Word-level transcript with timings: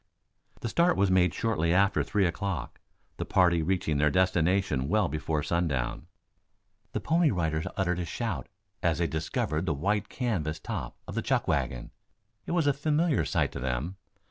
The 0.61 0.67
start 0.67 0.97
was 0.97 1.11
made 1.11 1.31
shortly 1.31 1.71
after 1.75 2.01
three 2.03 2.25
o'clock, 2.25 2.79
the 3.17 3.23
party 3.23 3.61
reaching 3.61 3.99
their 3.99 4.09
destination 4.09 4.89
well 4.89 5.07
before 5.07 5.43
sundown. 5.43 6.07
The 6.93 6.99
Pony 6.99 7.29
Riders 7.29 7.67
uttered 7.77 7.99
a 7.99 8.05
shout 8.05 8.49
as 8.81 8.97
they 8.97 9.05
descried 9.05 9.67
the 9.67 9.75
white 9.75 10.09
canvas 10.09 10.57
top 10.59 10.97
of 11.07 11.13
the 11.13 11.21
chuck 11.21 11.47
wagon. 11.47 11.91
It 12.47 12.53
was 12.53 12.65
a 12.65 12.73
familiar 12.73 13.25
sight 13.25 13.51
to 13.51 13.59
them. 13.59 13.97